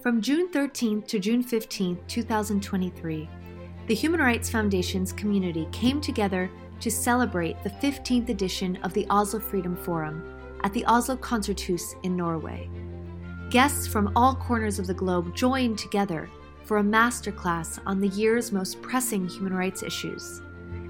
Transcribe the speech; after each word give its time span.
From 0.00 0.20
June 0.20 0.48
13th 0.52 1.08
to 1.08 1.18
June 1.18 1.42
15th, 1.42 2.06
2023, 2.06 3.28
the 3.88 3.94
Human 3.96 4.20
Rights 4.20 4.48
Foundation's 4.48 5.12
community 5.12 5.66
came 5.72 6.00
together 6.00 6.48
to 6.78 6.88
celebrate 6.88 7.60
the 7.64 7.70
15th 7.70 8.28
edition 8.28 8.76
of 8.84 8.94
the 8.94 9.08
Oslo 9.10 9.40
Freedom 9.40 9.74
Forum 9.74 10.22
at 10.62 10.72
the 10.72 10.84
Oslo 10.86 11.16
Konserthus 11.16 11.96
in 12.04 12.16
Norway. 12.16 12.70
Guests 13.50 13.88
from 13.88 14.12
all 14.14 14.36
corners 14.36 14.78
of 14.78 14.86
the 14.86 14.94
globe 14.94 15.34
joined 15.34 15.78
together 15.78 16.30
for 16.62 16.78
a 16.78 16.82
masterclass 16.82 17.80
on 17.84 18.00
the 18.00 18.08
year's 18.08 18.52
most 18.52 18.80
pressing 18.80 19.26
human 19.26 19.52
rights 19.52 19.82
issues 19.82 20.42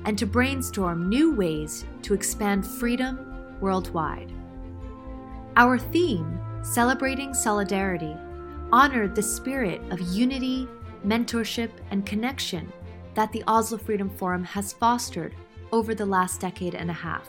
and 0.05 0.19
to 0.19 0.27
brainstorm 0.27 1.09
new 1.09 1.35
ways 1.35 1.87
to 2.03 2.13
expand 2.13 2.67
freedom 2.67 3.57
worldwide. 3.59 4.31
Our 5.57 5.79
theme, 5.79 6.39
Celebrating 6.63 7.33
Solidarity, 7.33 8.15
honored 8.73 9.15
the 9.15 9.23
spirit 9.23 9.81
of 9.91 10.01
unity, 10.01 10.69
mentorship, 11.07 11.71
and 11.91 12.05
connection 12.05 12.71
that 13.15 13.33
the 13.33 13.43
Oslo 13.47 13.79
Freedom 13.79 14.11
Forum 14.11 14.45
has 14.45 14.73
fostered 14.73 15.35
over 15.73 15.95
the 15.95 16.07
last 16.07 16.41
decade 16.41 16.75
and 16.75 16.91
a 16.91 16.95
half. 16.95 17.29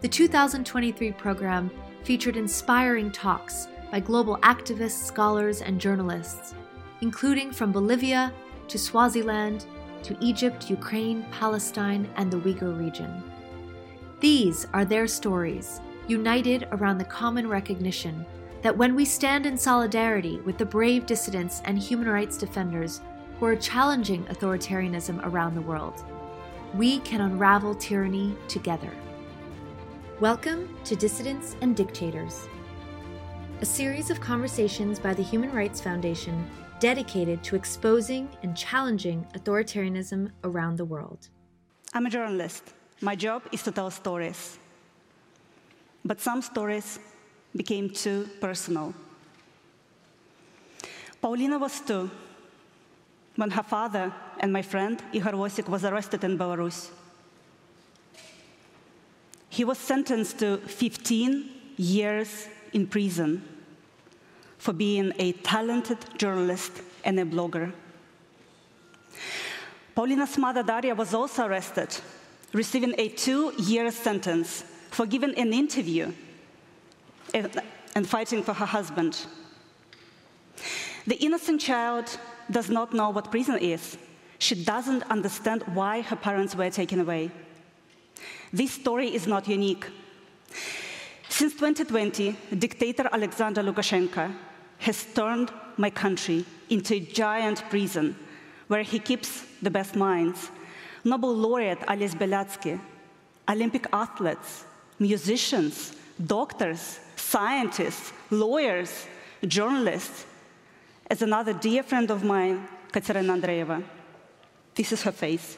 The 0.00 0.08
2023 0.08 1.12
program 1.12 1.70
featured 2.04 2.36
inspiring 2.36 3.10
talks 3.10 3.66
by 3.90 4.00
global 4.00 4.38
activists, 4.38 5.04
scholars, 5.04 5.60
and 5.60 5.80
journalists, 5.80 6.54
including 7.00 7.52
from 7.52 7.72
Bolivia 7.72 8.32
to 8.68 8.78
Swaziland 8.78 9.66
to 10.04 10.16
Egypt, 10.20 10.70
Ukraine, 10.70 11.24
Palestine, 11.32 12.08
and 12.16 12.30
the 12.30 12.38
Uyghur 12.38 12.78
region. 12.78 13.22
These 14.20 14.66
are 14.72 14.84
their 14.84 15.06
stories, 15.06 15.80
united 16.06 16.68
around 16.72 16.98
the 16.98 17.04
common 17.04 17.48
recognition 17.48 18.24
that 18.62 18.76
when 18.76 18.96
we 18.96 19.04
stand 19.04 19.46
in 19.46 19.56
solidarity 19.56 20.40
with 20.40 20.58
the 20.58 20.66
brave 20.66 21.06
dissidents 21.06 21.62
and 21.64 21.78
human 21.78 22.08
rights 22.08 22.36
defenders 22.36 23.00
who 23.38 23.46
are 23.46 23.54
challenging 23.54 24.24
authoritarianism 24.24 25.24
around 25.24 25.54
the 25.54 25.60
world, 25.60 26.04
we 26.74 26.98
can 27.00 27.20
unravel 27.20 27.72
tyranny 27.72 28.34
together. 28.48 28.90
Welcome 30.18 30.76
to 30.84 30.96
Dissidents 30.96 31.54
and 31.60 31.76
Dictators, 31.76 32.48
a 33.60 33.64
series 33.64 34.10
of 34.10 34.20
conversations 34.20 34.98
by 34.98 35.14
the 35.14 35.22
Human 35.22 35.52
Rights 35.52 35.80
Foundation 35.80 36.44
dedicated 36.80 37.44
to 37.44 37.54
exposing 37.54 38.28
and 38.42 38.56
challenging 38.56 39.24
authoritarianism 39.34 40.32
around 40.42 40.78
the 40.78 40.84
world. 40.84 41.28
I'm 41.94 42.06
a 42.06 42.10
journalist. 42.10 42.74
My 43.00 43.14
job 43.14 43.44
is 43.52 43.62
to 43.62 43.70
tell 43.70 43.92
stories. 43.92 44.58
But 46.04 46.20
some 46.20 46.42
stories 46.42 46.98
became 47.58 47.90
too 47.90 48.28
personal. 48.40 48.94
Paulina 51.20 51.58
was 51.58 51.80
two 51.80 52.08
when 53.36 53.50
her 53.50 53.62
father 53.62 54.12
and 54.40 54.52
my 54.52 54.62
friend 54.62 55.02
Ihor 55.12 55.34
Losik 55.34 55.68
was 55.68 55.84
arrested 55.84 56.24
in 56.24 56.38
Belarus. 56.38 56.90
He 59.50 59.64
was 59.64 59.78
sentenced 59.78 60.38
to 60.38 60.58
15 60.58 61.50
years 61.76 62.48
in 62.72 62.86
prison 62.86 63.42
for 64.58 64.72
being 64.72 65.12
a 65.18 65.32
talented 65.32 65.98
journalist 66.16 66.72
and 67.04 67.18
a 67.18 67.24
blogger. 67.24 67.72
Paulina's 69.96 70.38
mother, 70.38 70.62
Daria, 70.62 70.94
was 70.94 71.12
also 71.12 71.46
arrested, 71.46 71.88
receiving 72.52 72.94
a 72.98 73.08
two 73.08 73.52
year 73.58 73.90
sentence 73.90 74.62
for 74.90 75.06
giving 75.06 75.34
an 75.34 75.52
interview 75.52 76.12
and 77.34 78.08
fighting 78.08 78.42
for 78.42 78.52
her 78.54 78.66
husband. 78.66 79.26
The 81.06 81.16
innocent 81.16 81.60
child 81.60 82.18
does 82.50 82.68
not 82.70 82.92
know 82.92 83.10
what 83.10 83.30
prison 83.30 83.58
is. 83.58 83.96
She 84.38 84.54
doesn't 84.64 85.02
understand 85.10 85.62
why 85.74 86.02
her 86.02 86.16
parents 86.16 86.54
were 86.54 86.70
taken 86.70 87.00
away. 87.00 87.30
This 88.52 88.72
story 88.72 89.14
is 89.14 89.26
not 89.26 89.48
unique. 89.48 89.86
Since 91.28 91.54
2020, 91.54 92.36
dictator 92.58 93.08
Alexander 93.12 93.62
Lukashenko 93.62 94.34
has 94.78 95.04
turned 95.14 95.50
my 95.76 95.90
country 95.90 96.44
into 96.70 96.94
a 96.94 97.00
giant 97.00 97.62
prison 97.68 98.16
where 98.68 98.82
he 98.82 98.98
keeps 98.98 99.44
the 99.62 99.70
best 99.70 99.96
minds. 99.96 100.50
Nobel 101.04 101.34
laureate 101.34 101.78
Ales 101.88 102.14
Bialiatski, 102.14 102.80
Olympic 103.48 103.86
athletes, 103.92 104.64
musicians, 104.98 105.94
doctors, 106.26 107.00
scientists, 107.18 108.12
lawyers, 108.30 109.06
journalists, 109.46 110.26
as 111.10 111.22
another 111.22 111.52
dear 111.52 111.82
friend 111.82 112.10
of 112.10 112.24
mine, 112.24 112.66
Katerina 112.92 113.34
Andreeva. 113.34 113.82
This 114.74 114.92
is 114.92 115.02
her 115.02 115.12
face. 115.12 115.56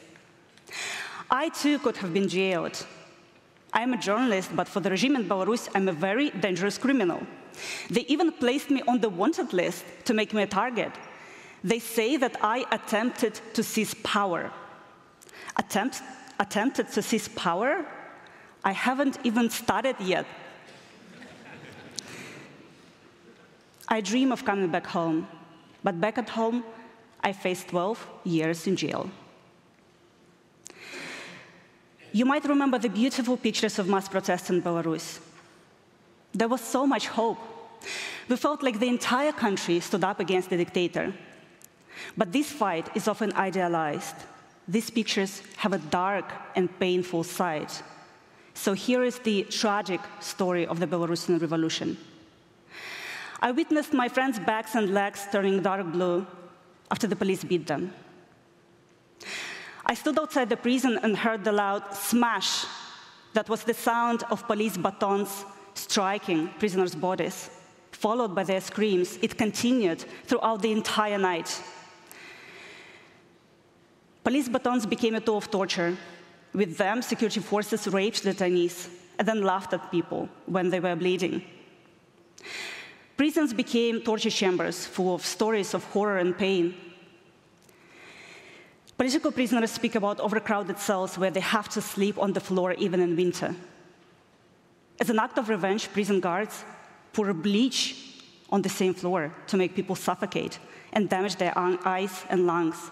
I 1.31 1.48
too 1.48 1.78
could 1.78 1.97
have 1.98 2.12
been 2.12 2.28
jailed. 2.28 2.87
I'm 3.72 3.93
a 3.93 3.98
journalist, 3.98 4.54
but 4.54 4.69
for 4.69 4.81
the 4.81 4.91
regime 4.91 5.16
in 5.16 5.28
Belarus, 5.28 5.69
I'm 5.75 5.88
a 5.88 5.93
very 5.93 6.31
dangerous 6.31 6.78
criminal. 6.78 7.21
They 7.88 8.03
even 8.03 8.32
placed 8.32 8.71
me 8.71 8.82
on 8.88 9.00
the 9.00 9.09
wanted 9.09 9.53
list 9.53 9.84
to 10.06 10.15
make 10.15 10.32
me 10.32 10.42
a 10.42 10.47
target. 10.47 10.92
They 11.62 11.78
say 11.78 12.16
that 12.16 12.37
I 12.42 12.65
attempted 12.72 13.41
to 13.54 13.62
seize 13.62 13.94
power. 14.03 14.50
Attempt, 15.56 16.03
attempted 16.38 16.88
to 16.92 17.03
seize 17.03 17.28
power? 17.28 17.87
I 18.65 18.72
haven't 18.72 19.19
even 19.25 19.50
started 19.50 19.97
yet. 20.00 20.27
I 23.91 24.01
dream 24.01 24.31
of 24.31 24.45
coming 24.45 24.71
back 24.71 24.87
home, 24.87 25.27
but 25.83 26.01
back 26.01 26.17
at 26.17 26.28
home, 26.28 26.62
I 27.23 27.33
faced 27.33 27.69
12 27.69 28.06
years 28.25 28.67
in 28.69 28.77
jail. 28.77 29.11
You 32.12 32.25
might 32.25 32.45
remember 32.45 32.78
the 32.78 32.89
beautiful 32.89 33.37
pictures 33.37 33.78
of 33.78 33.89
mass 33.89 34.09
protests 34.09 34.51
in 34.51 34.62
Belarus. 34.62 35.21
There 36.33 36.49
was 36.49 36.61
so 36.61 36.87
much 36.87 37.09
hope. 37.09 37.39
We 38.28 38.37
felt 38.37 38.62
like 38.62 38.78
the 38.78 38.89
entire 38.89 39.33
country 39.33 39.81
stood 39.81 40.05
up 40.05 40.21
against 40.21 40.51
the 40.51 40.57
dictator. 40.57 41.12
But 42.17 42.33
this 42.33 42.51
fight 42.51 42.89
is 42.95 43.09
often 43.09 43.33
idealized. 43.33 44.17
These 44.69 44.91
pictures 44.91 45.43
have 45.57 45.72
a 45.72 45.78
dark 45.78 46.33
and 46.55 46.69
painful 46.78 47.25
side. 47.25 47.71
So 48.55 48.72
here 48.72 49.03
is 49.03 49.19
the 49.19 49.45
tragic 49.45 50.01
story 50.21 50.67
of 50.67 50.78
the 50.78 50.87
Belarusian 50.87 51.41
revolution. 51.41 51.97
I 53.43 53.53
witnessed 53.53 53.95
my 53.95 54.09
friends' 54.09 54.39
backs 54.39 54.75
and 54.75 54.93
legs 54.93 55.27
turning 55.33 55.62
dark 55.62 55.87
blue 55.93 56.27
after 56.91 57.06
the 57.06 57.17
police 57.17 57.43
beat 57.43 57.67
them. 57.67 57.93
I 59.87 59.95
stood 59.95 60.19
outside 60.19 60.51
the 60.51 60.56
prison 60.56 60.99
and 61.03 61.17
heard 61.17 61.43
the 61.43 61.53
loud 61.53 61.95
smash 61.95 62.67
that 63.33 63.49
was 63.49 63.65
the 63.65 63.75
sound 63.75 64.25
of 64.31 64.47
police 64.47 64.77
batons 64.77 65.45
striking 65.75 66.49
prisoners' 66.59 66.95
bodies, 66.95 67.51
followed 67.93 68.34
by 68.34 68.45
their 68.45 68.61
screams. 68.61 69.19
It 69.23 69.39
continued 69.39 70.05
throughout 70.27 70.61
the 70.61 70.72
entire 70.72 71.19
night. 71.19 71.62
Police 74.22 74.49
batons 74.49 74.84
became 74.84 75.15
a 75.15 75.21
tool 75.21 75.39
of 75.39 75.51
torture. 75.51 75.97
With 76.53 76.77
them, 76.77 77.01
security 77.01 77.41
forces 77.41 77.89
raped 77.89 78.22
detainees 78.22 78.89
and 79.19 79.27
then 79.27 79.43
laughed 79.43 79.72
at 79.72 79.91
people 79.91 80.28
when 80.47 80.69
they 80.69 80.81
were 80.81 80.97
bleeding. 80.97 81.43
Prisons 83.21 83.53
became 83.53 84.01
torture 84.01 84.31
chambers 84.31 84.87
full 84.87 85.15
of 85.15 85.27
stories 85.27 85.75
of 85.75 85.85
horror 85.93 86.17
and 86.17 86.39
pain. 86.39 86.75
Political 88.97 89.33
prisoners 89.33 89.71
speak 89.71 89.95
about 89.95 90.21
overcrowded 90.21 90.79
cells 90.79 91.19
where 91.19 91.31
they 91.31 91.41
have 91.41 91.69
to 91.69 91.83
sleep 91.83 92.17
on 92.17 92.33
the 92.33 92.41
floor 92.41 92.73
even 92.79 92.99
in 92.99 93.15
winter. 93.15 93.55
As 94.99 95.11
an 95.11 95.19
act 95.19 95.37
of 95.37 95.51
revenge, 95.51 95.93
prison 95.93 96.19
guards 96.19 96.65
pour 97.13 97.35
bleach 97.35 98.17
on 98.49 98.63
the 98.63 98.71
same 98.71 98.95
floor 98.95 99.31
to 99.49 99.59
make 99.59 99.75
people 99.75 99.97
suffocate 99.97 100.59
and 100.95 101.11
damage 101.11 101.37
their 101.37 101.53
eyes 101.59 102.25
and 102.31 102.47
lungs. 102.47 102.91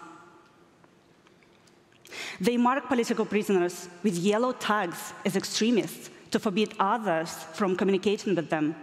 They 2.39 2.55
mark 2.55 2.87
political 2.87 3.25
prisoners 3.25 3.89
with 4.03 4.15
yellow 4.15 4.51
tags 4.51 5.11
as 5.25 5.35
extremists 5.35 6.11
to 6.29 6.37
forbid 6.37 6.75
others 6.79 7.33
from 7.53 7.75
communicating 7.75 8.35
with 8.35 8.51
them. 8.51 8.75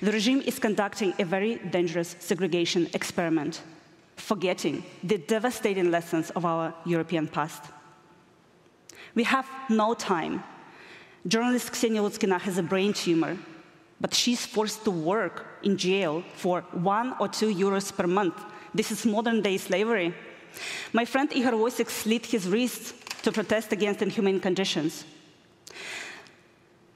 The 0.00 0.12
regime 0.12 0.42
is 0.46 0.58
conducting 0.58 1.14
a 1.18 1.24
very 1.24 1.56
dangerous 1.56 2.16
segregation 2.18 2.88
experiment, 2.92 3.62
forgetting 4.16 4.84
the 5.02 5.18
devastating 5.18 5.90
lessons 5.90 6.30
of 6.30 6.44
our 6.44 6.74
European 6.84 7.28
past. 7.28 7.62
We 9.14 9.24
have 9.24 9.48
no 9.70 9.94
time 9.94 10.42
Journalist 11.26 11.72
Ksenia 11.72 12.02
Lutskina 12.02 12.38
has 12.38 12.58
a 12.58 12.62
brain 12.62 12.92
tumor, 12.92 13.38
but 13.98 14.12
she's 14.12 14.44
forced 14.44 14.84
to 14.84 14.90
work 14.90 15.46
in 15.62 15.78
jail 15.78 16.22
for 16.34 16.60
one 16.72 17.14
or 17.18 17.28
two 17.28 17.46
euros 17.46 17.96
per 17.96 18.06
month. 18.06 18.38
This 18.74 18.90
is 18.90 19.06
modern 19.06 19.40
day 19.40 19.56
slavery. 19.56 20.12
My 20.92 21.06
friend 21.06 21.30
Ihor 21.30 21.52
Losik 21.52 21.88
slit 21.88 22.26
his 22.26 22.46
wrists 22.46 22.92
to 23.22 23.32
protest 23.32 23.72
against 23.72 24.02
inhumane 24.02 24.38
conditions. 24.38 25.06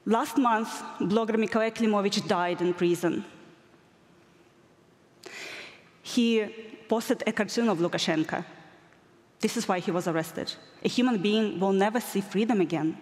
Last 0.09 0.37
month, 0.37 0.69
blogger 0.99 1.37
Mikolai 1.37 1.71
Klimovich 1.71 2.27
died 2.27 2.61
in 2.61 2.73
prison. 2.73 3.23
he 6.15 6.45
posted 6.87 7.23
a 7.27 7.31
cartoon 7.31 7.69
of 7.69 7.77
Lukashenko. 7.77 8.43
This 9.39 9.57
is 9.57 9.67
why 9.67 9.79
he 9.79 9.91
was 9.91 10.07
arrested. 10.07 10.53
A 10.83 10.89
human 10.89 11.21
being 11.21 11.59
will 11.59 11.71
never 11.71 11.99
see 11.99 12.21
freedom 12.21 12.61
again. 12.61 12.97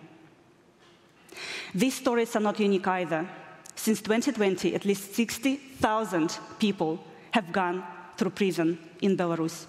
These 1.74 1.96
stories 1.96 2.36
are 2.36 2.42
not 2.42 2.60
unique 2.60 2.88
either. 2.88 3.28
Since 3.76 4.02
2020, 4.02 4.76
at 4.76 4.86
least 4.86 5.16
60,000 5.16 6.38
people 6.60 7.00
have 7.32 7.52
gone 7.52 7.84
through 8.18 8.32
prison 8.32 8.78
in 9.02 9.16
Belarus. 9.16 9.66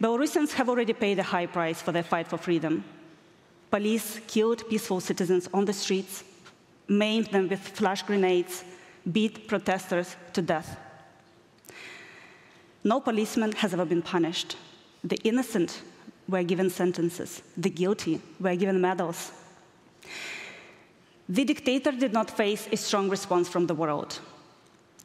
Belarusians 0.00 0.52
have 0.52 0.68
already 0.68 0.92
paid 0.92 1.18
a 1.18 1.22
high 1.22 1.46
price 1.46 1.82
for 1.82 1.92
their 1.92 2.02
fight 2.02 2.28
for 2.28 2.38
freedom. 2.38 2.84
Police 3.74 4.20
killed 4.28 4.68
peaceful 4.68 5.00
citizens 5.00 5.48
on 5.52 5.64
the 5.64 5.72
streets, 5.72 6.22
maimed 6.86 7.26
them 7.32 7.48
with 7.48 7.58
flash 7.58 8.04
grenades, 8.04 8.62
beat 9.10 9.48
protesters 9.48 10.14
to 10.32 10.42
death. 10.42 10.78
No 12.84 13.00
policeman 13.00 13.50
has 13.50 13.74
ever 13.74 13.84
been 13.84 14.00
punished. 14.00 14.56
The 15.02 15.16
innocent 15.24 15.82
were 16.28 16.44
given 16.44 16.70
sentences, 16.70 17.42
the 17.56 17.68
guilty 17.68 18.20
were 18.38 18.54
given 18.54 18.80
medals. 18.80 19.32
The 21.28 21.44
dictator 21.44 21.90
did 21.90 22.12
not 22.12 22.30
face 22.30 22.68
a 22.70 22.76
strong 22.76 23.08
response 23.08 23.48
from 23.48 23.66
the 23.66 23.74
world. 23.74 24.20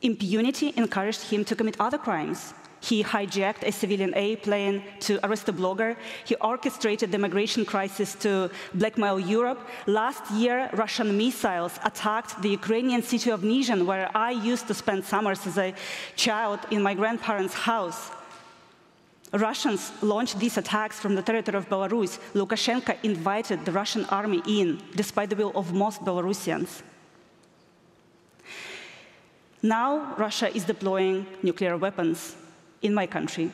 Impunity 0.03 0.75
encouraged 0.77 1.23
him 1.23 1.43
to 1.45 1.55
commit 1.55 1.75
other 1.79 1.97
crimes. 1.97 2.53
He 2.81 3.03
hijacked 3.03 3.63
a 3.63 3.71
civilian 3.71 4.13
airplane 4.13 4.83
to 5.01 5.19
arrest 5.25 5.49
a 5.49 5.53
blogger. 5.53 5.97
He 6.25 6.35
orchestrated 6.35 7.11
the 7.11 7.17
migration 7.17 7.65
crisis 7.65 8.15
to 8.15 8.49
blackmail 8.73 9.19
Europe. 9.19 9.59
Last 9.85 10.31
year, 10.31 10.69
Russian 10.73 11.17
missiles 11.17 11.77
attacked 11.83 12.41
the 12.41 12.49
Ukrainian 12.49 13.01
city 13.03 13.31
of 13.31 13.41
Nizhyn, 13.41 13.85
where 13.85 14.09
I 14.15 14.31
used 14.31 14.67
to 14.67 14.73
spend 14.73 15.03
summers 15.03 15.45
as 15.45 15.57
a 15.57 15.73
child 16.15 16.59
in 16.71 16.81
my 16.81 16.93
grandparents' 16.93 17.53
house. 17.53 18.11
Russians 19.33 19.91
launched 20.01 20.39
these 20.39 20.57
attacks 20.57 20.99
from 20.99 21.15
the 21.15 21.21
territory 21.21 21.57
of 21.57 21.69
Belarus. 21.69 22.17
Lukashenko 22.33 22.97
invited 23.03 23.63
the 23.65 23.71
Russian 23.71 24.05
army 24.05 24.41
in, 24.47 24.81
despite 24.95 25.29
the 25.29 25.35
will 25.35 25.51
of 25.53 25.73
most 25.73 26.01
Belarusians. 26.03 26.81
Now, 29.61 30.15
Russia 30.17 30.55
is 30.55 30.63
deploying 30.63 31.27
nuclear 31.43 31.77
weapons 31.77 32.35
in 32.81 32.93
my 32.93 33.07
country. 33.07 33.51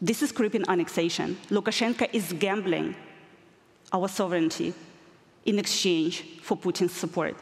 This 0.00 0.22
is 0.22 0.32
creeping 0.32 0.64
annexation. 0.68 1.36
Lukashenko 1.50 2.08
is 2.12 2.32
gambling 2.32 2.96
our 3.92 4.08
sovereignty 4.08 4.74
in 5.44 5.58
exchange 5.58 6.24
for 6.42 6.56
Putin's 6.56 6.92
support. 6.92 7.36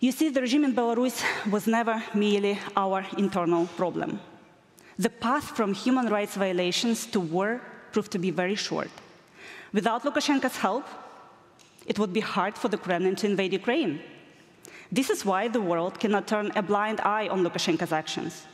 You 0.00 0.12
see, 0.12 0.28
the 0.28 0.40
regime 0.40 0.64
in 0.64 0.74
Belarus 0.74 1.22
was 1.50 1.66
never 1.66 2.02
merely 2.14 2.58
our 2.76 3.06
internal 3.16 3.66
problem. 3.76 4.20
The 4.98 5.10
path 5.10 5.56
from 5.56 5.74
human 5.74 6.08
rights 6.08 6.36
violations 6.36 7.06
to 7.06 7.20
war 7.20 7.60
proved 7.92 8.12
to 8.12 8.18
be 8.18 8.30
very 8.30 8.54
short. 8.54 8.90
Without 9.72 10.02
Lukashenko's 10.04 10.56
help, 10.56 10.86
it 11.86 11.98
would 11.98 12.12
be 12.12 12.20
hard 12.20 12.56
for 12.56 12.68
the 12.68 12.76
Kremlin 12.76 13.16
to 13.16 13.26
invade 13.26 13.52
Ukraine. 13.52 14.00
This 14.92 15.10
is 15.10 15.24
why 15.24 15.48
the 15.48 15.60
world 15.60 15.98
cannot 15.98 16.26
turn 16.26 16.52
a 16.54 16.62
blind 16.62 17.00
eye 17.00 17.28
on 17.28 17.42
Lukashenko's 17.42 17.92
actions. 17.92 18.46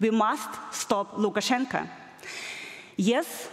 We 0.00 0.10
must 0.10 0.50
stop 0.72 1.16
Lukashenko. 1.16 1.88
Yes, 2.96 3.48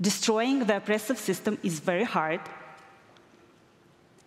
destroying 0.00 0.60
the 0.60 0.76
oppressive 0.76 1.18
system 1.18 1.58
is 1.62 1.80
very 1.80 2.04
hard. 2.04 2.40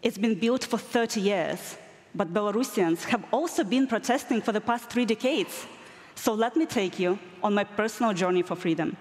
It's 0.01 0.17
been 0.17 0.35
built 0.35 0.63
for 0.63 0.77
30 0.77 1.21
years, 1.21 1.77
but 2.13 2.33
Belarusians 2.33 3.05
have 3.05 3.25
also 3.31 3.63
been 3.63 3.87
protesting 3.87 4.41
for 4.41 4.51
the 4.51 4.61
past 4.61 4.89
three 4.89 5.05
decades. 5.05 5.65
So 6.15 6.33
let 6.33 6.55
me 6.55 6.65
take 6.65 6.99
you 6.99 7.19
on 7.43 7.53
my 7.53 7.63
personal 7.63 8.13
journey 8.13 8.41
for 8.41 8.55
freedom. 8.55 8.95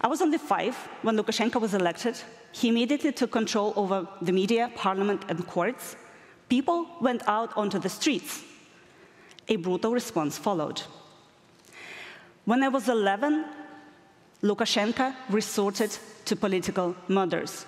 I 0.00 0.08
was 0.08 0.22
only 0.22 0.38
five 0.38 0.76
when 1.02 1.16
Lukashenko 1.16 1.60
was 1.60 1.74
elected. 1.74 2.16
He 2.52 2.68
immediately 2.68 3.12
took 3.12 3.30
control 3.30 3.72
over 3.76 4.08
the 4.22 4.32
media, 4.32 4.70
parliament, 4.74 5.24
and 5.28 5.46
courts. 5.46 5.96
People 6.48 6.86
went 7.00 7.22
out 7.28 7.56
onto 7.56 7.78
the 7.78 7.88
streets. 7.88 8.42
A 9.48 9.56
brutal 9.56 9.92
response 9.92 10.38
followed. 10.38 10.82
When 12.44 12.62
I 12.62 12.68
was 12.68 12.88
11, 12.88 13.44
Lukashenko 14.42 15.14
resorted 15.28 15.96
to 16.24 16.36
political 16.36 16.96
murders. 17.08 17.66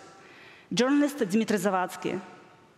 Journalist 0.72 1.18
Dmitry 1.18 1.58
Zavadsky, 1.58 2.20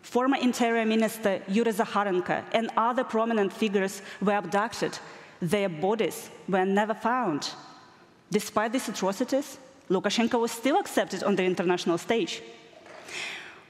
former 0.03 0.37
Interior 0.37 0.85
Minister 0.85 1.43
Yuri 1.49 1.73
Zakharenko, 1.73 2.43
and 2.53 2.71
other 2.77 3.05
prominent 3.05 3.53
figures 3.53 4.03
were 4.21 4.37
abducted 4.37 4.99
their 5.41 5.69
bodies 5.69 6.31
were 6.49 6.65
never 6.65 6.95
found. 6.95 7.51
Despite 8.31 8.73
these 8.73 8.89
atrocities, 8.89 9.59
Lukashenko 9.91 10.41
was 10.41 10.51
still 10.51 10.79
accepted 10.79 11.23
on 11.23 11.37
the 11.37 11.45
international 11.45 11.99
stage. 11.99 12.43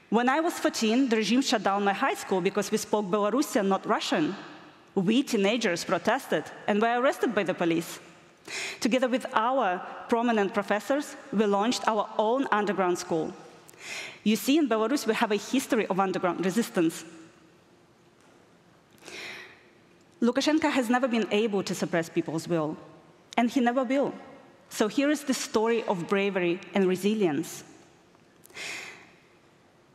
When 0.09 0.29
I 0.29 0.39
was 0.39 0.53
14, 0.53 1.09
the 1.09 1.17
regime 1.17 1.41
shut 1.41 1.63
down 1.63 1.83
my 1.83 1.93
high 1.93 2.13
school 2.13 2.39
because 2.39 2.71
we 2.71 2.77
spoke 2.77 3.05
Belarusian, 3.05 3.67
not 3.67 3.85
Russian. 3.85 4.35
We 4.93 5.23
teenagers 5.23 5.83
protested 5.83 6.45
and 6.67 6.81
were 6.81 7.01
arrested 7.01 7.35
by 7.35 7.43
the 7.43 7.53
police. 7.53 7.99
Together 8.79 9.07
with 9.07 9.25
our 9.33 9.81
prominent 10.09 10.53
professors, 10.53 11.15
we 11.33 11.45
launched 11.45 11.87
our 11.87 12.07
own 12.17 12.47
underground 12.51 12.97
school. 12.97 13.33
You 14.23 14.35
see, 14.35 14.57
in 14.57 14.69
Belarus, 14.69 15.05
we 15.07 15.13
have 15.13 15.31
a 15.31 15.37
history 15.37 15.87
of 15.87 15.99
underground 15.99 16.43
resistance. 16.45 17.05
Lukashenko 20.21 20.71
has 20.71 20.89
never 20.89 21.07
been 21.07 21.27
able 21.31 21.61
to 21.63 21.75
suppress 21.75 22.09
people's 22.09 22.47
will, 22.47 22.77
and 23.37 23.49
he 23.49 23.59
never 23.59 23.83
will. 23.83 24.13
So 24.69 24.87
here 24.87 25.09
is 25.09 25.23
the 25.23 25.33
story 25.33 25.83
of 25.83 26.07
bravery 26.07 26.59
and 26.73 26.87
resilience. 26.87 27.63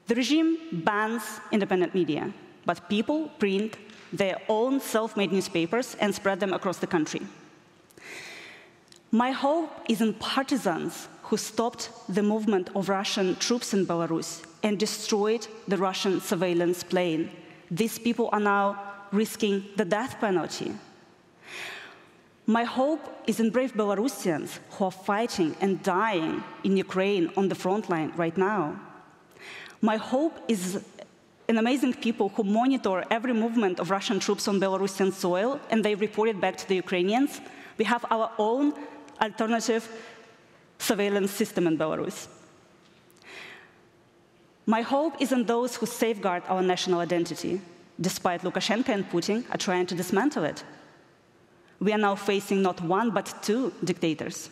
The 0.07 0.15
regime 0.15 0.59
bans 0.73 1.23
independent 1.51 1.95
media, 1.95 2.33
but 2.65 2.89
people 2.89 3.29
print 3.39 3.77
their 4.13 4.41
own 4.49 4.81
self 4.81 5.17
made 5.17 5.33
newspapers 5.33 5.97
and 6.01 6.15
spread 6.15 6.41
them 6.41 6.53
across 6.53 6.79
the 6.79 6.87
country. 6.87 7.23
My 9.13 9.33
hope 9.33 9.71
is 9.89 10.01
in 10.01 10.15
partisans 10.15 11.09
who 11.25 11.37
stopped 11.37 11.91
the 12.09 12.23
movement 12.23 12.71
of 12.77 12.89
Russian 12.89 13.35
troops 13.37 13.75
in 13.75 13.85
Belarus 13.85 14.45
and 14.63 14.79
destroyed 14.79 15.49
the 15.67 15.77
Russian 15.77 16.21
surveillance 16.21 16.85
plane. 16.85 17.29
These 17.73 17.99
people 17.99 18.29
are 18.33 18.39
now 18.39 18.81
risking 19.11 19.65
the 19.77 19.85
death 19.85 20.21
penalty. 20.21 20.73
My 22.47 22.63
hope 22.63 23.01
is 23.27 23.41
in 23.41 23.51
brave 23.51 23.75
Belarusians 23.75 24.61
who 24.71 24.85
are 24.85 24.93
fighting 24.93 25.57
and 25.61 25.83
dying 25.83 26.45
in 26.63 26.77
Ukraine 26.77 27.33
on 27.37 27.49
the 27.49 27.57
front 27.57 27.91
line 27.91 28.13
right 28.17 28.37
now. 28.37 28.79
My 29.81 29.97
hope 29.97 30.39
is 30.47 30.85
in 31.49 31.59
amazing 31.59 31.95
people 31.95 32.29
who 32.29 32.45
monitor 32.45 33.05
every 33.11 33.33
movement 33.33 33.81
of 33.81 33.91
Russian 33.91 34.21
troops 34.21 34.47
on 34.47 34.61
Belarusian 34.61 35.13
soil 35.13 35.59
and 35.71 35.85
they 35.85 35.97
report 35.97 36.29
it 36.29 36.41
back 36.41 36.57
to 36.59 36.69
the 36.69 36.77
Ukrainians. 36.77 37.41
We 37.77 37.85
have 37.87 38.05
our 38.11 38.31
own 38.39 38.75
alternative 39.21 39.89
surveillance 40.79 41.31
system 41.31 41.67
in 41.67 41.77
Belarus. 41.77 42.29
My 44.67 44.83
hope 44.83 45.21
is 45.21 45.33
in 45.33 45.45
those 45.45 45.77
who 45.77 45.87
safeguard 45.87 46.43
our 46.49 46.63
national 46.63 47.01
identity, 47.01 47.61
despite 48.01 48.43
Lukashenko 48.43 48.89
and 48.91 49.11
Putin 49.11 49.45
are 49.53 49.59
trying 49.59 49.87
to 49.87 49.95
dismantle 49.95 50.45
it. 50.45 50.65
We 51.81 51.93
are 51.93 51.99
now 51.99 52.15
facing 52.15 52.63
not 52.63 52.81
one, 52.81 53.11
but 53.11 53.35
two 53.43 53.73
dictators. 53.83 54.51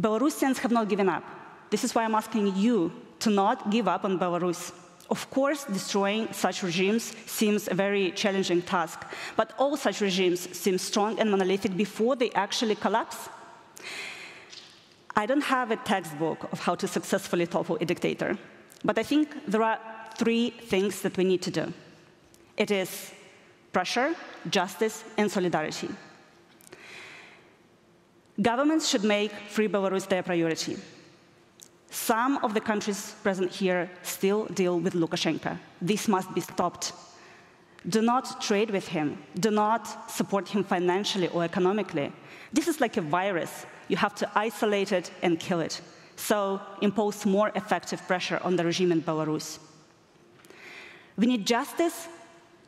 Belarusians 0.00 0.58
have 0.58 0.72
not 0.72 0.88
given 0.88 1.08
up. 1.08 1.24
This 1.70 1.84
is 1.84 1.94
why 1.94 2.04
I'm 2.04 2.14
asking 2.14 2.56
you 2.56 2.92
to 3.20 3.30
not 3.30 3.70
give 3.70 3.88
up 3.88 4.04
on 4.04 4.18
Belarus. 4.18 4.72
Of 5.12 5.28
course, 5.28 5.64
destroying 5.64 6.32
such 6.32 6.62
regimes 6.62 7.14
seems 7.26 7.68
a 7.68 7.74
very 7.74 8.12
challenging 8.12 8.62
task, 8.62 9.04
but 9.36 9.52
all 9.58 9.76
such 9.76 10.00
regimes 10.00 10.40
seem 10.56 10.78
strong 10.78 11.20
and 11.20 11.30
monolithic 11.30 11.76
before 11.76 12.16
they 12.16 12.30
actually 12.30 12.76
collapse. 12.76 13.28
I 15.14 15.26
don't 15.26 15.44
have 15.44 15.70
a 15.70 15.76
textbook 15.76 16.50
of 16.50 16.60
how 16.60 16.76
to 16.76 16.88
successfully 16.88 17.46
topple 17.46 17.76
a 17.78 17.84
dictator, 17.84 18.38
but 18.82 18.98
I 18.98 19.02
think 19.02 19.28
there 19.46 19.62
are 19.62 19.78
three 20.16 20.48
things 20.48 21.02
that 21.02 21.18
we 21.18 21.24
need 21.24 21.42
to 21.42 21.50
do 21.50 21.74
it 22.56 22.70
is 22.70 23.12
pressure, 23.70 24.14
justice, 24.48 25.04
and 25.18 25.30
solidarity. 25.30 25.90
Governments 28.40 28.88
should 28.88 29.04
make 29.04 29.32
free 29.50 29.68
Belarus 29.68 30.08
their 30.08 30.22
priority. 30.22 30.78
Some 31.92 32.38
of 32.42 32.54
the 32.54 32.60
countries 32.60 33.14
present 33.22 33.52
here 33.52 33.90
still 34.02 34.46
deal 34.46 34.80
with 34.80 34.94
Lukashenko. 34.94 35.58
This 35.82 36.08
must 36.08 36.34
be 36.34 36.40
stopped. 36.40 36.94
Do 37.86 38.00
not 38.00 38.40
trade 38.40 38.70
with 38.70 38.88
him. 38.88 39.18
Do 39.38 39.50
not 39.50 40.10
support 40.10 40.48
him 40.48 40.64
financially 40.64 41.28
or 41.28 41.44
economically. 41.44 42.10
This 42.50 42.66
is 42.66 42.80
like 42.80 42.96
a 42.96 43.02
virus. 43.02 43.66
You 43.88 43.98
have 43.98 44.14
to 44.14 44.30
isolate 44.34 44.90
it 44.90 45.10
and 45.22 45.38
kill 45.38 45.60
it. 45.60 45.82
So 46.16 46.62
impose 46.80 47.26
more 47.26 47.52
effective 47.54 48.00
pressure 48.06 48.40
on 48.42 48.56
the 48.56 48.64
regime 48.64 48.90
in 48.90 49.02
Belarus. 49.02 49.58
We 51.18 51.26
need 51.26 51.46
justice 51.46 52.08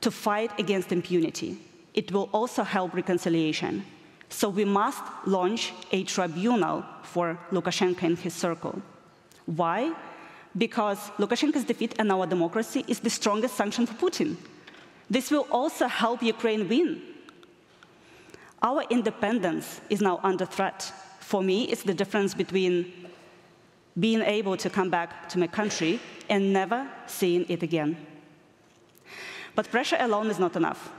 to 0.02 0.10
fight 0.10 0.50
against 0.60 0.92
impunity. 0.92 1.56
It 1.94 2.12
will 2.12 2.28
also 2.32 2.62
help 2.62 2.92
reconciliation. 2.92 3.86
So 4.28 4.50
we 4.50 4.66
must 4.66 5.02
launch 5.24 5.72
a 5.92 6.04
tribunal 6.04 6.84
for 7.04 7.38
Lukashenko 7.50 8.02
and 8.02 8.18
his 8.18 8.34
circle. 8.34 8.82
Why? 9.46 9.92
Because 10.56 11.10
Lukashenko's 11.18 11.64
defeat 11.64 11.94
and 11.98 12.10
our 12.12 12.26
democracy 12.26 12.84
is 12.86 13.00
the 13.00 13.10
strongest 13.10 13.56
sanction 13.56 13.86
for 13.86 13.94
Putin. 13.94 14.36
This 15.10 15.30
will 15.30 15.46
also 15.50 15.86
help 15.86 16.22
Ukraine 16.22 16.68
win. 16.68 17.02
Our 18.62 18.84
independence 18.88 19.80
is 19.90 20.00
now 20.00 20.20
under 20.22 20.46
threat. 20.46 20.90
For 21.20 21.42
me, 21.42 21.64
it's 21.64 21.82
the 21.82 21.94
difference 21.94 22.34
between 22.34 22.92
being 23.98 24.22
able 24.22 24.56
to 24.56 24.70
come 24.70 24.90
back 24.90 25.28
to 25.28 25.38
my 25.38 25.46
country 25.46 26.00
and 26.28 26.52
never 26.52 26.88
seeing 27.06 27.44
it 27.48 27.62
again. 27.62 27.96
But 29.54 29.70
pressure 29.70 29.96
alone 30.00 30.30
is 30.30 30.38
not 30.38 30.56
enough. 30.56 30.90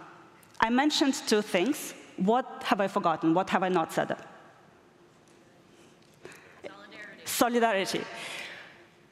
I 0.60 0.70
mentioned 0.70 1.16
two 1.28 1.42
things. 1.42 1.94
What 2.18 2.64
have 2.66 2.80
I 2.80 2.88
forgotten? 2.88 3.34
What 3.34 3.50
have 3.50 3.64
I 3.64 3.70
not 3.70 3.92
said? 3.92 4.16
Solidarity. 6.64 7.26
solidarity. 7.26 8.02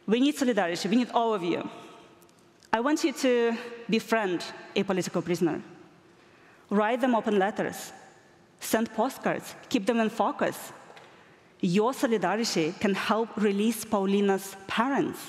We 0.05 0.19
need 0.19 0.35
solidarity. 0.35 0.89
We 0.89 0.95
need 0.97 1.11
all 1.13 1.33
of 1.33 1.43
you. 1.43 1.69
I 2.71 2.79
want 2.79 3.03
you 3.03 3.13
to 3.13 3.57
befriend 3.89 4.43
a 4.75 4.83
political 4.83 5.21
prisoner. 5.21 5.61
Write 6.69 7.01
them 7.01 7.15
open 7.15 7.37
letters. 7.37 7.93
Send 8.59 8.93
postcards. 8.93 9.55
Keep 9.69 9.85
them 9.85 9.99
in 9.99 10.09
focus. 10.09 10.71
Your 11.61 11.93
solidarity 11.93 12.73
can 12.79 12.93
help 12.95 13.29
release 13.37 13.85
Paulina's 13.85 14.55
parents. 14.67 15.19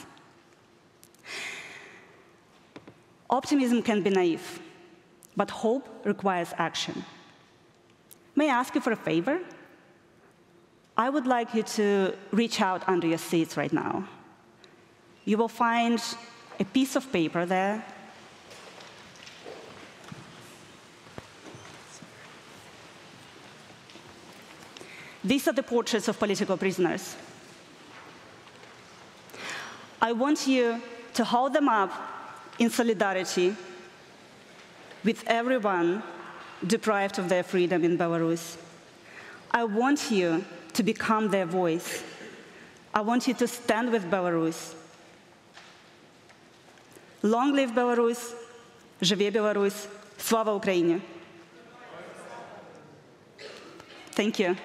Optimism 3.30 3.82
can 3.82 4.02
be 4.02 4.10
naive, 4.10 4.60
but 5.36 5.50
hope 5.50 5.88
requires 6.04 6.52
action. 6.58 7.04
May 8.34 8.50
I 8.50 8.54
ask 8.54 8.74
you 8.74 8.80
for 8.80 8.92
a 8.92 8.96
favor? 8.96 9.40
I 10.96 11.10
would 11.10 11.26
like 11.26 11.54
you 11.54 11.62
to 11.62 12.14
reach 12.30 12.60
out 12.60 12.88
under 12.88 13.06
your 13.06 13.18
seats 13.18 13.56
right 13.56 13.72
now. 13.72 14.08
You 15.24 15.38
will 15.38 15.48
find 15.48 16.02
a 16.60 16.64
piece 16.64 16.96
of 16.96 17.10
paper 17.10 17.46
there. 17.46 17.84
These 25.24 25.48
are 25.48 25.52
the 25.52 25.62
portraits 25.62 26.06
of 26.08 26.18
political 26.18 26.56
prisoners. 26.56 27.16
I 30.00 30.12
want 30.12 30.46
you 30.46 30.82
to 31.14 31.24
hold 31.24 31.54
them 31.54 31.68
up 31.68 31.90
in 32.58 32.68
solidarity 32.68 33.56
with 35.02 35.24
everyone 35.26 36.02
deprived 36.66 37.18
of 37.18 37.30
their 37.30 37.42
freedom 37.42 37.84
in 37.84 37.96
Belarus. 37.96 38.58
I 39.50 39.64
want 39.64 40.10
you 40.10 40.44
to 40.74 40.82
become 40.82 41.30
their 41.30 41.46
voice. 41.46 42.02
I 42.92 43.00
want 43.00 43.26
you 43.26 43.34
to 43.34 43.48
stand 43.48 43.92
with 43.92 44.10
Belarus. 44.10 44.74
Long 47.23 47.55
live 47.55 47.73
Belarus! 47.73 48.33
Живе 49.01 49.29
Білорусь! 49.29 49.87
Слава 50.17 50.53
Україні! 50.53 51.01
Thank 54.17 54.39
you. 54.39 54.55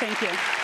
Thank 0.00 0.22
you. 0.22 0.59